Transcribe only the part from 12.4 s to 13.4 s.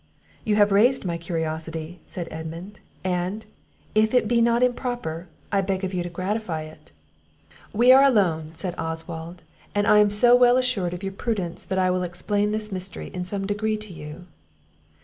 this mystery in